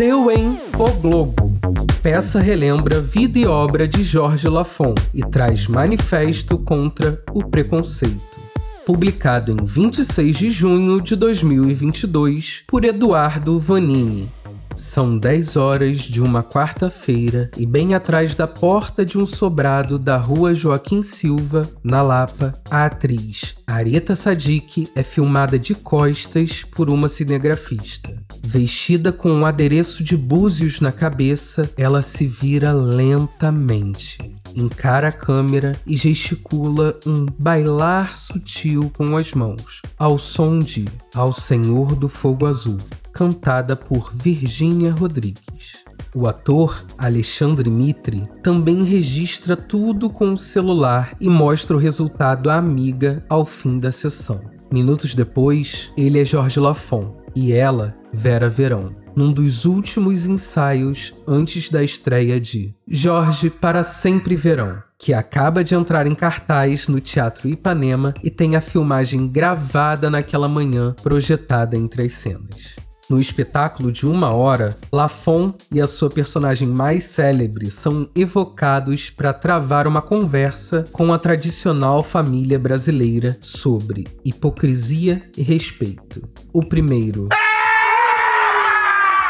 Deu 0.05 0.33
em 0.33 0.59
O 0.81 0.91
Globo. 1.01 1.57
Peça 2.03 2.41
relembra 2.41 3.01
vida 3.01 3.39
e 3.39 3.47
obra 3.47 3.87
de 3.87 4.03
Jorge 4.03 4.49
Lafon 4.49 4.95
e 5.15 5.21
traz 5.21 5.69
manifesto 5.69 6.59
contra 6.59 7.23
o 7.33 7.45
preconceito. 7.45 8.41
Publicado 8.85 9.53
em 9.53 9.65
26 9.65 10.37
de 10.37 10.51
junho 10.51 11.01
de 11.01 11.15
2022 11.15 12.65
por 12.67 12.85
Eduardo 12.85 13.61
Vanini. 13.61 14.29
São 14.77 15.19
10 15.19 15.57
horas 15.57 15.99
de 15.99 16.21
uma 16.21 16.43
quarta-feira 16.43 17.51
e 17.57 17.67
bem 17.67 17.95
atrás 17.95 18.35
da 18.35 18.47
porta 18.47 19.05
de 19.05 19.19
um 19.19 19.27
sobrado 19.27 19.99
da 19.99 20.17
rua 20.17 20.55
Joaquim 20.55 21.03
Silva, 21.03 21.69
na 21.83 22.03
Lapa, 22.03 22.55
a 22.71 22.87
atriz 22.87 23.55
Areta 23.67 24.15
Sadik 24.15 24.89
é 24.95 25.03
filmada 25.03 25.59
de 25.59 25.75
costas 25.75 26.65
por 26.65 26.91
uma 26.91 27.09
cinegrafista. 27.09 28.15
Vestida 28.43 29.13
com 29.13 29.33
um 29.33 29.47
adereço 29.47 30.03
de 30.03 30.17
búzios 30.17 30.81
na 30.81 30.93
cabeça, 30.93 31.71
ela 31.77 32.03
se 32.03 32.27
vira 32.27 32.73
lentamente 32.73 34.19
encara 34.55 35.09
a 35.09 35.13
câmera 35.13 35.73
e 35.87 35.97
gesticula 35.97 36.99
um 37.07 37.27
bailar 37.39 38.17
sutil 38.17 38.93
com 38.97 39.17
as 39.17 39.33
mãos, 39.33 39.81
ao 39.99 40.19
som 40.19 40.59
de 40.59 40.87
Ao 41.15 41.33
Senhor 41.33 41.95
do 41.95 42.09
Fogo 42.09 42.47
Azul, 42.47 42.79
cantada 43.13 43.77
por 43.77 44.13
Virgínia 44.15 44.93
Rodrigues. 44.93 45.85
O 46.15 46.27
ator 46.27 46.85
Alexandre 46.99 47.71
Mitre 47.71 48.29
também 48.43 48.85
registra 48.85 49.57
tudo 49.57 50.11
com 50.11 50.33
o 50.33 50.37
celular 50.37 51.17
e 51.21 51.29
mostra 51.29 51.77
o 51.77 51.79
resultado 51.79 52.51
à 52.51 52.57
amiga 52.57 53.25
ao 53.29 53.45
fim 53.45 53.79
da 53.79 53.91
sessão. 53.91 54.41
Minutos 54.71 55.15
depois, 55.15 55.91
ele 55.97 56.21
é 56.21 56.25
Jorge 56.25 56.61
Lafon 56.61 57.17
e 57.35 57.53
ela, 57.53 57.95
Vera 58.13 58.49
Verão 58.49 59.03
num 59.15 59.33
dos 59.33 59.65
últimos 59.65 60.27
ensaios 60.27 61.15
antes 61.27 61.71
da 61.71 61.83
estreia 61.83 62.41
de 62.41 62.75
Jorge 62.87 63.51
para 63.51 63.83
Sempre 63.83 64.37
Verão, 64.37 64.83
que 64.99 65.13
acaba 65.13 65.63
de 65.63 65.75
entrar 65.75 66.07
em 66.07 66.15
cartaz 66.15 66.89
no 66.89 67.01
Teatro 67.01 67.49
Ipanema 67.49 68.15
e 68.23 68.31
tem 68.31 68.57
a 68.57 68.61
filmagem 68.61 69.29
gravada 69.29 70.11
naquela 70.11 70.49
manhã 70.49 70.95
projetada 71.03 71.77
entre 71.77 72.05
as 72.05 72.13
cenas. 72.13 72.77
No 73.11 73.21
espetáculo 73.21 73.91
de 73.91 74.07
uma 74.07 74.31
hora, 74.31 74.77
Lafon 74.93 75.53
e 75.71 75.81
a 75.81 75.87
sua 75.87 76.09
personagem 76.09 76.69
mais 76.69 77.05
célebre 77.05 77.71
são 77.71 78.09
evocados 78.15 79.11
para 79.11 79.33
travar 79.33 79.87
uma 79.87 80.01
conversa 80.01 80.87
com 80.93 81.13
a 81.13 81.19
tradicional 81.19 82.03
família 82.03 82.59
brasileira 82.59 83.37
sobre 83.43 84.07
hipocrisia 84.25 85.23
e 85.37 85.43
respeito. 85.43 86.23
O 86.53 86.65
primeiro 86.65 87.29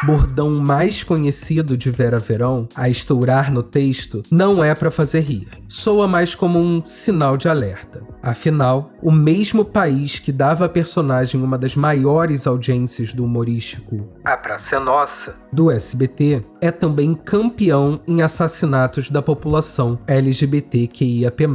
bordão 0.04 0.50
mais 0.50 1.04
conhecido 1.04 1.76
de 1.76 1.90
Vera 1.90 2.18
Verão, 2.18 2.68
a 2.74 2.88
estourar 2.88 3.52
no 3.52 3.62
texto, 3.62 4.22
não 4.30 4.62
é 4.62 4.74
para 4.74 4.90
fazer 4.90 5.20
rir. 5.20 5.48
Soa 5.68 6.08
mais 6.08 6.34
como 6.34 6.58
um 6.58 6.84
sinal 6.84 7.36
de 7.36 7.48
alerta. 7.48 8.02
Afinal, 8.22 8.90
o 9.00 9.12
mesmo 9.12 9.64
país 9.64 10.18
que 10.18 10.32
dava 10.32 10.64
à 10.64 10.68
personagem 10.68 11.42
uma 11.42 11.56
das 11.56 11.76
maiores 11.76 12.46
audiências 12.46 13.12
do 13.12 13.24
humorístico 13.24 14.08
A 14.24 14.36
Praça 14.36 14.76
é 14.76 14.78
Nossa, 14.78 15.36
do 15.52 15.70
SBT, 15.70 16.44
é 16.60 16.70
também 16.70 17.14
campeão 17.14 18.00
em 18.06 18.22
assassinatos 18.22 19.10
da 19.10 19.22
população 19.22 19.98
LGBTQIAP+, 20.06 21.46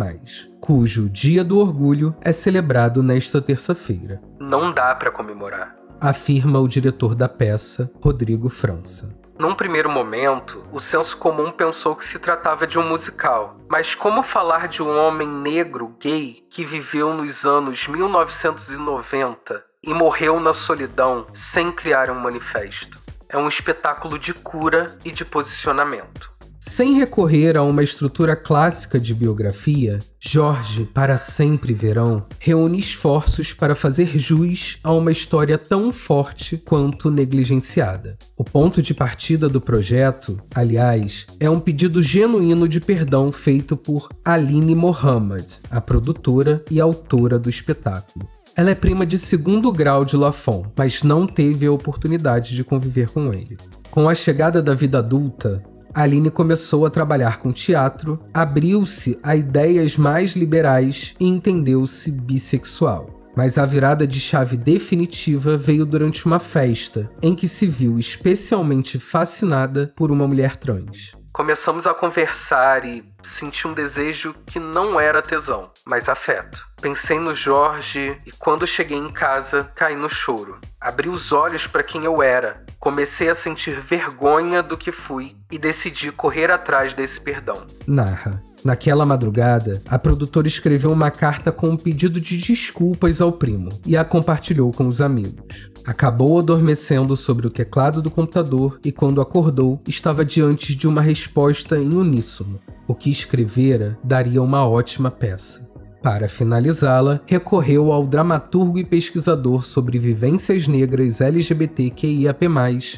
cujo 0.61 1.09
Dia 1.09 1.43
do 1.43 1.59
Orgulho 1.59 2.15
é 2.21 2.31
celebrado 2.31 3.03
nesta 3.03 3.41
terça-feira. 3.41 4.21
Não 4.39 4.73
dá 4.73 4.95
para 4.95 5.11
comemorar 5.11 5.86
afirma 5.99 6.59
o 6.59 6.67
diretor 6.67 7.15
da 7.15 7.27
peça, 7.27 7.91
Rodrigo 8.01 8.49
França. 8.49 9.15
Num 9.37 9.53
primeiro 9.53 9.89
momento, 9.89 10.63
o 10.71 10.79
senso 10.79 11.15
comum 11.17 11.51
pensou 11.51 11.95
que 11.95 12.05
se 12.05 12.17
tratava 12.17 12.65
de 12.65 12.79
um 12.79 12.87
musical, 12.87 13.55
mas 13.69 13.93
como 13.93 14.23
falar 14.23 14.67
de 14.67 14.81
um 14.81 14.97
homem 14.97 15.27
negro 15.27 15.95
gay 15.99 16.43
que 16.49 16.65
viveu 16.65 17.13
nos 17.13 17.45
anos 17.45 17.87
1990 17.87 19.63
e 19.83 19.93
morreu 19.93 20.39
na 20.39 20.53
solidão 20.53 21.27
sem 21.33 21.71
criar 21.71 22.09
um 22.09 22.19
manifesto? 22.19 22.97
É 23.29 23.37
um 23.37 23.47
espetáculo 23.47 24.17
de 24.17 24.33
cura 24.33 24.87
e 25.05 25.11
de 25.11 25.23
posicionamento. 25.23 26.36
Sem 26.59 26.95
recorrer 26.95 27.55
a 27.55 27.61
uma 27.61 27.83
estrutura 27.83 28.35
clássica 28.35 28.99
de 28.99 29.13
biografia, 29.13 29.99
Jorge, 30.19 30.85
para 30.85 31.15
sempre 31.15 31.73
verão, 31.73 32.25
reúne 32.39 32.79
esforços 32.79 33.53
para 33.53 33.75
fazer 33.75 34.17
jus 34.17 34.79
a 34.83 34.91
uma 34.91 35.11
história 35.11 35.57
tão 35.57 35.93
forte 35.93 36.57
quanto 36.57 37.11
negligenciada. 37.11 38.17
O 38.35 38.43
ponto 38.43 38.81
de 38.81 38.93
partida 38.93 39.47
do 39.47 39.61
projeto, 39.61 40.41
aliás, 40.53 41.27
é 41.39 41.47
um 41.49 41.59
pedido 41.59 42.01
genuíno 42.01 42.67
de 42.67 42.81
perdão 42.81 43.31
feito 43.31 43.77
por 43.77 44.09
Aline 44.25 44.73
Mohammed, 44.73 45.45
a 45.69 45.79
produtora 45.79 46.63
e 46.71 46.81
autora 46.81 47.37
do 47.37 47.49
espetáculo. 47.49 48.27
Ela 48.55 48.71
é 48.71 48.75
prima 48.75 49.05
de 49.05 49.19
segundo 49.19 49.71
grau 49.71 50.03
de 50.03 50.17
Lafon, 50.17 50.65
mas 50.75 51.03
não 51.03 51.27
teve 51.27 51.67
a 51.67 51.71
oportunidade 51.71 52.55
de 52.55 52.63
conviver 52.63 53.11
com 53.11 53.31
ele. 53.31 53.55
Com 53.91 54.09
a 54.09 54.15
chegada 54.15 54.61
da 54.63 54.73
vida 54.73 54.97
adulta, 54.97 55.63
Aline 55.93 56.29
começou 56.29 56.85
a 56.85 56.89
trabalhar 56.89 57.39
com 57.39 57.51
teatro, 57.51 58.19
abriu-se 58.33 59.17
a 59.23 59.35
ideias 59.35 59.97
mais 59.97 60.35
liberais 60.35 61.15
e 61.19 61.25
entendeu-se 61.25 62.11
bissexual. 62.11 63.17
Mas 63.35 63.57
a 63.57 63.65
virada 63.65 64.07
de 64.07 64.19
chave 64.19 64.57
definitiva 64.57 65.57
veio 65.57 65.85
durante 65.85 66.25
uma 66.25 66.39
festa, 66.39 67.11
em 67.21 67.35
que 67.35 67.47
se 67.47 67.67
viu 67.67 67.99
especialmente 67.99 68.99
fascinada 68.99 69.91
por 69.95 70.11
uma 70.11 70.27
mulher 70.27 70.55
trans. 70.55 71.16
Começamos 71.37 71.85
a 71.85 71.93
conversar 71.93 72.83
e 72.83 73.07
senti 73.21 73.67
um 73.67 73.73
desejo 73.75 74.33
que 74.43 74.59
não 74.59 74.99
era 74.99 75.21
tesão, 75.21 75.69
mas 75.85 76.09
afeto. 76.09 76.67
Pensei 76.81 77.19
no 77.19 77.35
Jorge 77.35 78.19
e 78.25 78.31
quando 78.31 78.65
cheguei 78.65 78.97
em 78.97 79.11
casa, 79.11 79.71
caí 79.75 79.95
no 79.95 80.09
choro. 80.09 80.57
Abri 80.81 81.07
os 81.07 81.31
olhos 81.31 81.67
para 81.67 81.83
quem 81.83 82.03
eu 82.05 82.23
era, 82.23 82.65
comecei 82.79 83.29
a 83.29 83.35
sentir 83.35 83.79
vergonha 83.79 84.63
do 84.63 84.75
que 84.75 84.91
fui 84.91 85.37
e 85.51 85.59
decidi 85.59 86.11
correr 86.11 86.49
atrás 86.49 86.95
desse 86.95 87.21
perdão. 87.21 87.67
Narra. 87.85 88.41
Naquela 88.63 89.05
madrugada, 89.05 89.81
a 89.87 89.99
produtora 89.99 90.47
escreveu 90.47 90.91
uma 90.91 91.11
carta 91.11 91.51
com 91.51 91.69
um 91.69 91.77
pedido 91.77 92.19
de 92.19 92.37
desculpas 92.37 93.21
ao 93.21 93.31
primo 93.31 93.69
e 93.85 93.95
a 93.95 94.03
compartilhou 94.03 94.71
com 94.71 94.87
os 94.87 94.99
amigos. 94.99 95.69
Acabou 95.85 96.39
adormecendo 96.39 97.15
sobre 97.15 97.47
o 97.47 97.49
teclado 97.49 98.01
do 98.01 98.11
computador 98.11 98.79
e, 98.83 98.91
quando 98.91 99.21
acordou, 99.21 99.81
estava 99.87 100.25
diante 100.25 100.75
de 100.75 100.87
uma 100.87 101.01
resposta 101.01 101.77
em 101.77 101.93
uníssono. 101.93 102.59
O 102.85 102.93
que 102.93 103.09
escrevera 103.09 103.97
daria 104.03 104.41
uma 104.41 104.67
ótima 104.67 105.09
peça. 105.09 105.65
Para 106.07 106.29
finalizá-la, 106.29 107.19
recorreu 107.25 107.91
ao 107.91 108.07
dramaturgo 108.07 108.79
e 108.79 108.85
pesquisador 108.85 109.65
sobre 109.65 109.99
vivências 109.99 110.65
negras 110.65 111.19
LGBTQIAP+, 111.19 112.47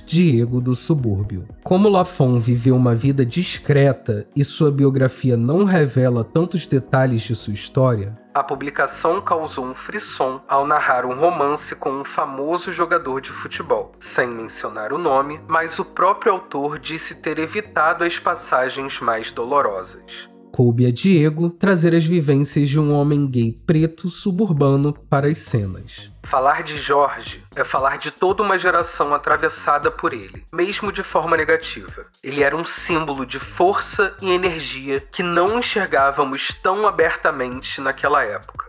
Diego 0.06 0.62
do 0.62 0.76
Subúrbio. 0.76 1.48
Como 1.64 1.90
Lafon 1.90 2.38
viveu 2.38 2.76
uma 2.76 2.94
vida 2.94 3.26
discreta 3.26 4.28
e 4.36 4.44
sua 4.44 4.72
biografia 4.72 5.36
não 5.36 5.64
revela 5.64 6.24
tantos 6.24 6.68
detalhes 6.68 7.24
de 7.24 7.36
sua 7.36 7.56
história, 7.56 8.16
a 8.32 8.44
publicação 8.44 9.20
causou 9.20 9.66
um 9.66 9.74
frisson 9.74 10.40
ao 10.48 10.68
narrar 10.68 11.04
um 11.04 11.20
romance 11.20 11.76
com 11.76 11.90
um 11.90 12.06
famoso 12.06 12.72
jogador 12.72 13.22
de 13.22 13.32
futebol, 13.32 13.92
sem 14.00 14.28
mencionar 14.28 14.94
o 14.94 15.00
nome, 15.00 15.42
mas 15.48 15.80
o 15.80 15.84
próprio 15.84 16.34
autor 16.34 16.78
disse 16.78 17.16
ter 17.16 17.40
evitado 17.40 18.04
as 18.04 18.20
passagens 18.20 19.00
mais 19.00 19.32
dolorosas 19.32 20.30
coube 20.52 20.86
a 20.86 20.92
Diego 20.92 21.50
trazer 21.50 21.94
as 21.96 22.06
vivências 22.06 22.70
de 22.70 22.80
um 22.80 22.94
homem 22.94 23.28
gay 23.28 23.52
preto 23.66 24.10
suburbano 24.10 24.94
para 24.94 25.28
as 25.28 25.40
cenas. 25.40 26.12
Falar 26.24 26.62
de 26.64 26.78
Jorge 26.78 27.44
é 27.56 27.64
falar 27.64 27.98
de 27.98 28.12
toda 28.12 28.44
uma 28.44 28.60
geração 28.60 29.14
atravessada 29.16 29.90
por 29.90 30.14
ele, 30.14 30.46
mesmo 30.54 30.92
de 30.92 31.02
forma 31.02 31.36
negativa. 31.36 32.06
Ele 32.24 32.44
era 32.44 32.56
um 32.56 32.64
símbolo 32.64 33.26
de 33.26 33.40
força 33.40 34.16
e 34.22 34.30
energia 34.30 35.00
que 35.12 35.24
não 35.24 35.58
enxergávamos 35.58 36.50
tão 36.62 36.88
abertamente 36.88 37.82
naquela 37.82 38.24
época. 38.24 38.69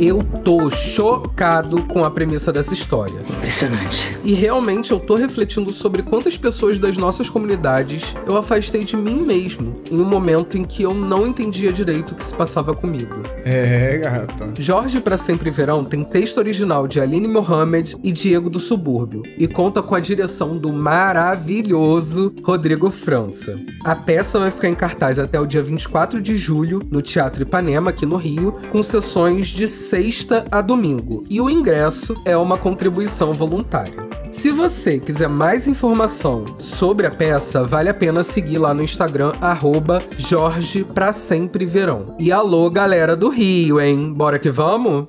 Eu 0.00 0.24
tô 0.44 0.70
chocado 0.70 1.82
com 1.84 2.04
a 2.04 2.10
premissa 2.10 2.52
dessa 2.52 2.74
história. 2.74 3.20
Impressionante. 3.28 4.18
E 4.24 4.34
realmente 4.34 4.90
eu 4.90 4.98
tô 4.98 5.14
refletindo 5.14 5.72
sobre 5.72 6.02
quantas 6.02 6.36
pessoas 6.36 6.78
das 6.78 6.96
nossas 6.96 7.30
comunidades 7.30 8.14
eu 8.26 8.36
afastei 8.36 8.84
de 8.84 8.96
mim 8.96 9.22
mesmo 9.22 9.74
em 9.90 10.00
um 10.00 10.04
momento 10.04 10.58
em 10.58 10.64
que 10.64 10.82
eu 10.82 10.94
não 10.94 11.26
entendia 11.26 11.72
direito 11.72 12.12
o 12.12 12.14
que 12.14 12.24
se 12.24 12.34
passava 12.34 12.74
comigo. 12.74 13.22
É, 13.44 13.98
gata. 13.98 14.52
Jorge 14.58 15.00
para 15.00 15.16
Sempre 15.16 15.50
Verão 15.50 15.84
tem 15.84 16.02
texto 16.02 16.38
original 16.38 16.86
de 16.86 17.00
Aline 17.00 17.28
Mohamed 17.28 17.96
e 18.02 18.10
Diego 18.10 18.50
do 18.50 18.58
Subúrbio 18.58 19.22
e 19.38 19.46
conta 19.46 19.82
com 19.82 19.94
a 19.94 20.00
direção 20.00 20.58
do 20.58 20.72
maravilhoso 20.72 22.34
Rodrigo 22.42 22.90
França. 22.90 23.56
A 23.84 23.94
peça 23.94 24.38
vai 24.38 24.50
ficar 24.50 24.68
em 24.68 24.74
cartaz 24.74 25.18
até 25.18 25.38
o 25.38 25.46
dia 25.46 25.62
24 25.62 26.20
de 26.20 26.36
julho 26.36 26.80
no 26.90 27.00
Teatro 27.00 27.42
Ipanema, 27.42 27.90
aqui 27.90 28.06
no 28.06 28.16
Rio, 28.16 28.56
com 28.70 28.82
sessões 28.82 29.46
de 29.46 29.68
sexta 29.84 30.46
a 30.50 30.62
domingo, 30.62 31.24
e 31.28 31.40
o 31.40 31.50
ingresso 31.50 32.16
é 32.24 32.36
uma 32.36 32.56
contribuição 32.56 33.34
voluntária. 33.34 34.08
Se 34.30 34.50
você 34.50 34.98
quiser 34.98 35.28
mais 35.28 35.68
informação 35.68 36.44
sobre 36.58 37.06
a 37.06 37.10
peça, 37.10 37.62
vale 37.62 37.88
a 37.88 37.94
pena 37.94 38.24
seguir 38.24 38.58
lá 38.58 38.72
no 38.72 38.82
Instagram, 38.82 39.32
arroba 39.40 40.02
Jorge 40.16 40.84
pra 40.84 41.12
sempre 41.12 41.66
verão. 41.66 42.16
E 42.18 42.32
alô, 42.32 42.68
galera 42.70 43.14
do 43.14 43.28
Rio, 43.28 43.80
hein? 43.80 44.12
Bora 44.12 44.38
que 44.38 44.50
vamos? 44.50 45.06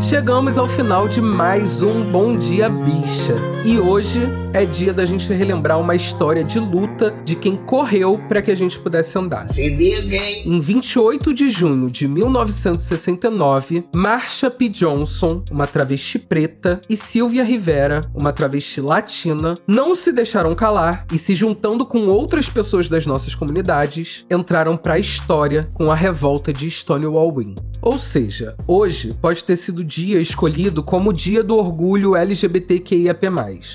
Chegamos 0.00 0.56
ao 0.56 0.68
final 0.68 1.06
de 1.06 1.20
mais 1.20 1.82
um 1.82 2.10
Bom 2.10 2.36
Dia 2.36 2.68
Bicha. 2.68 3.36
E 3.64 3.78
hoje 3.78 4.26
é 4.52 4.64
dia 4.64 4.92
da 4.92 5.04
gente 5.04 5.30
relembrar 5.32 5.78
uma 5.78 5.94
história 5.94 6.42
de 6.42 6.58
luta 6.58 7.14
de 7.24 7.34
quem 7.34 7.56
correu 7.56 8.18
para 8.28 8.40
que 8.40 8.50
a 8.50 8.54
gente 8.54 8.78
pudesse 8.78 9.18
andar. 9.18 9.52
Se 9.52 9.68
liga, 9.68 10.16
hein? 10.16 10.42
Em 10.46 10.60
28 10.60 11.34
de 11.34 11.50
junho 11.50 11.90
de 11.90 12.08
1969, 12.08 13.84
Marsha 13.94 14.50
P. 14.50 14.68
Johnson, 14.68 15.42
uma 15.50 15.66
travesti 15.66 16.18
preta, 16.18 16.80
e 16.88 16.96
Sylvia 16.96 17.44
Rivera, 17.44 18.00
uma 18.14 18.32
travesti 18.32 18.80
latina, 18.80 19.54
não 19.66 19.94
se 19.94 20.12
deixaram 20.12 20.54
calar 20.54 21.06
e, 21.12 21.18
se 21.18 21.34
juntando 21.34 21.84
com 21.84 22.06
outras 22.06 22.48
pessoas 22.48 22.88
das 22.88 23.06
nossas 23.06 23.34
comunidades, 23.34 24.24
entraram 24.30 24.76
para 24.76 24.94
a 24.94 24.98
história 24.98 25.68
com 25.74 25.90
a 25.90 25.94
revolta 25.94 26.52
de 26.52 26.70
Stonewall 26.70 27.42
Inn. 27.42 27.54
Ou 27.80 27.98
seja, 27.98 28.56
hoje 28.66 29.16
pode 29.20 29.44
ter 29.44 29.56
sido 29.56 29.84
dia 29.84 30.20
escolhido 30.20 30.82
como 30.82 31.10
o 31.10 31.12
dia 31.12 31.42
do 31.44 31.56
orgulho 31.56 32.16
LGBTQIAP+. 32.16 33.28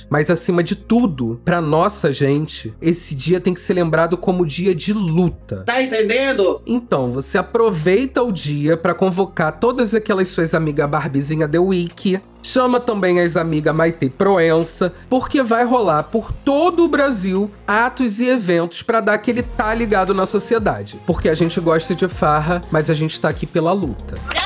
Mas 0.09 0.29
acima 0.29 0.62
de 0.63 0.75
tudo, 0.75 1.39
para 1.43 1.61
nossa 1.61 2.11
gente, 2.11 2.73
esse 2.81 3.13
dia 3.13 3.39
tem 3.39 3.53
que 3.53 3.59
ser 3.59 3.73
lembrado 3.73 4.17
como 4.17 4.45
dia 4.45 4.73
de 4.73 4.93
luta. 4.93 5.63
Tá 5.65 5.81
entendendo? 5.81 6.61
Então, 6.65 7.11
você 7.11 7.37
aproveita 7.37 8.23
o 8.23 8.31
dia 8.31 8.75
para 8.77 8.93
convocar 8.93 9.59
todas 9.59 9.93
aquelas 9.93 10.29
suas 10.29 10.53
amigas 10.53 10.89
Barbizinha 10.89 11.47
The 11.47 11.59
Week, 11.59 12.19
Chama 12.45 12.77
também 12.77 13.21
as 13.21 13.37
amigas 13.37 13.73
Maite 13.73 14.09
Proença, 14.09 14.93
porque 15.09 15.41
vai 15.41 15.63
rolar 15.63 16.03
por 16.03 16.33
todo 16.33 16.83
o 16.83 16.89
Brasil 16.89 17.49
atos 17.65 18.19
e 18.19 18.27
eventos 18.27 18.83
para 18.83 18.99
dar 18.99 19.13
aquele 19.13 19.41
tá 19.41 19.73
ligado 19.73 20.13
na 20.13 20.25
sociedade. 20.25 20.99
Porque 21.07 21.29
a 21.29 21.35
gente 21.35 21.57
gosta 21.61 21.95
de 21.95 22.09
farra, 22.09 22.61
mas 22.69 22.89
a 22.89 22.93
gente 22.93 23.19
tá 23.19 23.29
aqui 23.29 23.45
pela 23.45 23.71
luta. 23.71 24.42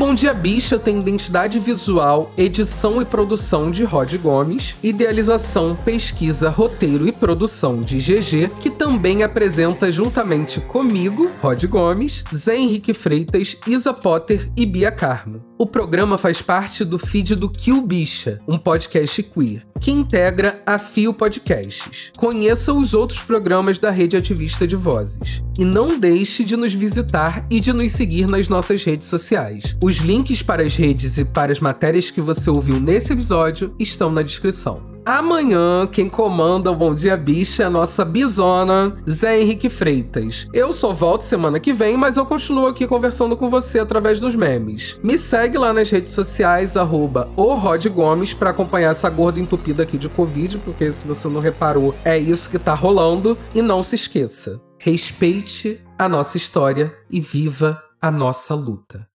Bom 0.00 0.14
Dia 0.14 0.32
Bicha 0.32 0.78
tem 0.78 0.98
identidade 0.98 1.58
visual, 1.58 2.32
edição 2.34 3.02
e 3.02 3.04
produção 3.04 3.70
de 3.70 3.84
Rod 3.84 4.14
Gomes, 4.14 4.74
idealização, 4.82 5.76
pesquisa, 5.76 6.48
roteiro 6.48 7.06
e 7.06 7.12
produção 7.12 7.82
de 7.82 7.98
GG, 7.98 8.50
que 8.62 8.70
também 8.70 9.22
apresenta 9.22 9.92
juntamente 9.92 10.58
comigo, 10.58 11.30
Rod 11.42 11.62
Gomes, 11.66 12.24
Zé 12.34 12.56
Henrique 12.56 12.94
Freitas, 12.94 13.58
Isa 13.66 13.92
Potter 13.92 14.50
e 14.56 14.64
Bia 14.64 14.90
Carmo. 14.90 15.50
O 15.58 15.66
programa 15.66 16.16
faz 16.16 16.40
parte 16.40 16.86
do 16.86 16.98
feed 16.98 17.34
do 17.34 17.46
Kill 17.46 17.82
Bicha, 17.82 18.40
um 18.48 18.56
podcast 18.56 19.22
queer, 19.22 19.66
que 19.78 19.90
integra 19.90 20.62
a 20.64 20.78
Fio 20.78 21.12
Podcasts. 21.12 22.10
Conheça 22.16 22.72
os 22.72 22.94
outros 22.94 23.20
programas 23.20 23.78
da 23.78 23.90
rede 23.90 24.16
ativista 24.16 24.66
de 24.66 24.74
vozes. 24.74 25.42
E 25.58 25.64
não 25.66 25.98
deixe 25.98 26.44
de 26.44 26.56
nos 26.56 26.72
visitar 26.72 27.44
e 27.50 27.60
de 27.60 27.74
nos 27.74 27.92
seguir 27.92 28.26
nas 28.26 28.48
nossas 28.48 28.82
redes 28.82 29.08
sociais. 29.08 29.76
Os 29.90 29.96
links 29.96 30.40
para 30.40 30.62
as 30.62 30.76
redes 30.76 31.18
e 31.18 31.24
para 31.24 31.50
as 31.50 31.58
matérias 31.58 32.12
que 32.12 32.20
você 32.20 32.48
ouviu 32.48 32.78
nesse 32.78 33.12
episódio 33.12 33.74
estão 33.76 34.08
na 34.08 34.22
descrição. 34.22 34.88
Amanhã, 35.04 35.84
quem 35.90 36.08
comanda 36.08 36.70
o 36.70 36.76
Bom 36.76 36.94
Dia 36.94 37.16
Bicha 37.16 37.64
é 37.64 37.66
a 37.66 37.70
nossa 37.70 38.04
bisona, 38.04 38.96
Zé 39.10 39.40
Henrique 39.40 39.68
Freitas. 39.68 40.46
Eu 40.54 40.72
só 40.72 40.92
volto 40.92 41.22
semana 41.22 41.58
que 41.58 41.72
vem, 41.72 41.96
mas 41.96 42.16
eu 42.16 42.24
continuo 42.24 42.68
aqui 42.68 42.86
conversando 42.86 43.36
com 43.36 43.50
você 43.50 43.80
através 43.80 44.20
dos 44.20 44.36
memes. 44.36 44.96
Me 45.02 45.18
segue 45.18 45.58
lá 45.58 45.72
nas 45.72 45.90
redes 45.90 46.12
sociais, 46.12 46.76
arroba 46.76 47.28
Gomes, 47.92 48.32
pra 48.32 48.50
acompanhar 48.50 48.92
essa 48.92 49.10
gorda 49.10 49.40
entupida 49.40 49.82
aqui 49.82 49.98
de 49.98 50.08
Covid, 50.08 50.58
porque 50.58 50.92
se 50.92 51.04
você 51.04 51.26
não 51.26 51.40
reparou, 51.40 51.96
é 52.04 52.16
isso 52.16 52.48
que 52.48 52.60
tá 52.60 52.74
rolando. 52.74 53.36
E 53.52 53.60
não 53.60 53.82
se 53.82 53.96
esqueça, 53.96 54.60
respeite 54.78 55.80
a 55.98 56.08
nossa 56.08 56.36
história 56.36 56.94
e 57.10 57.20
viva 57.20 57.82
a 58.00 58.08
nossa 58.08 58.54
luta. 58.54 59.09